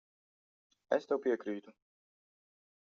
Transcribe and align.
Es 0.97 1.07
tev 1.11 1.21
piekrītu. 1.27 1.77